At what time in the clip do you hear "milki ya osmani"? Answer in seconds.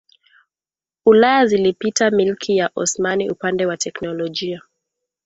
2.11-3.29